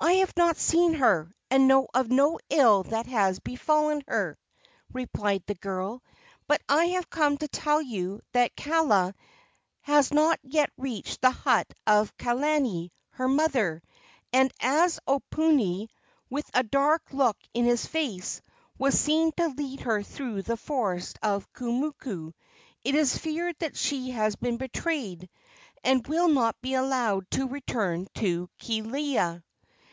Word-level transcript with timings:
"I 0.00 0.12
have 0.20 0.32
not 0.36 0.56
seen 0.56 0.94
her, 0.94 1.34
and 1.50 1.66
know 1.66 1.88
of 1.92 2.08
no 2.08 2.38
ill 2.50 2.84
that 2.84 3.06
has 3.06 3.40
befallen 3.40 4.00
her," 4.06 4.38
replied 4.92 5.42
the 5.48 5.56
girl; 5.56 6.04
"but 6.46 6.62
I 6.68 6.84
have 6.84 7.10
come 7.10 7.36
to 7.38 7.48
tell 7.48 7.82
you 7.82 8.20
that 8.30 8.54
Kaala 8.54 9.12
has 9.80 10.14
not 10.14 10.38
yet 10.44 10.70
reached 10.76 11.20
the 11.20 11.32
hut 11.32 11.66
of 11.84 12.16
Kalani, 12.16 12.92
her 13.10 13.26
mother; 13.26 13.82
and 14.32 14.52
as 14.60 15.00
Oponui, 15.08 15.88
with 16.30 16.48
a 16.54 16.62
dark 16.62 17.02
look 17.10 17.36
in 17.52 17.64
his 17.64 17.84
face, 17.84 18.40
was 18.78 18.96
seen 18.96 19.32
to 19.32 19.48
lead 19.48 19.80
her 19.80 20.04
through 20.04 20.42
the 20.42 20.56
forest 20.56 21.18
of 21.24 21.52
Kumoku, 21.52 22.32
it 22.84 22.94
is 22.94 23.18
feared 23.18 23.56
that 23.58 23.76
she 23.76 24.10
has 24.12 24.36
been 24.36 24.58
betrayed 24.58 25.28
and 25.82 26.06
will 26.06 26.28
not 26.28 26.54
be 26.62 26.74
allowed 26.74 27.28
to 27.32 27.48
return 27.48 28.06
to 28.14 28.48
Kealia." 28.60 29.42